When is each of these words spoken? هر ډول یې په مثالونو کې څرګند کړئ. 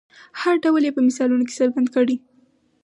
هر 0.41 0.55
ډول 0.63 0.81
یې 0.87 0.91
په 0.95 1.01
مثالونو 1.07 1.43
کې 1.47 1.57
څرګند 1.59 1.87
کړئ. 1.95 2.17